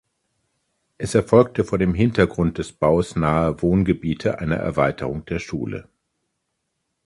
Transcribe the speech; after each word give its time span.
Es 0.97 1.13
erfolgte 1.13 1.63
vor 1.63 1.77
dem 1.77 1.93
Hintergrund 1.93 2.57
des 2.57 2.71
Baus 2.73 3.15
naher 3.15 3.61
Wohngebiete 3.61 4.39
eine 4.39 4.55
Erweiterung 4.55 5.25
der 5.25 5.37
Schule. 5.37 5.87